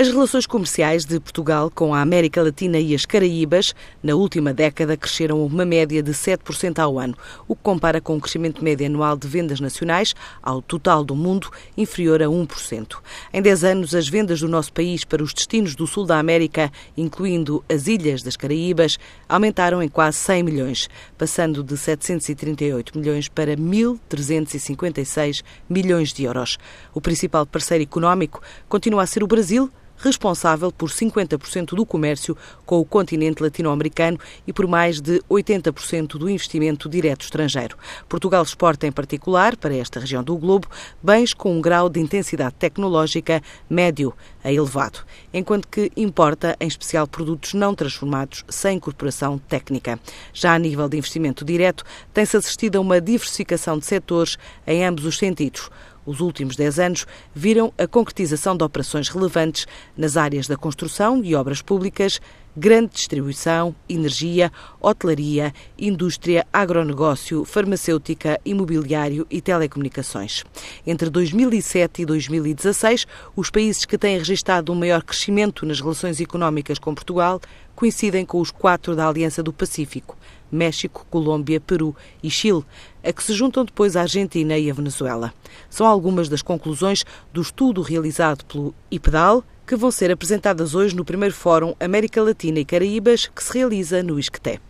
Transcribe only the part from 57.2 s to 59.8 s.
viram a concretização de operações relevantes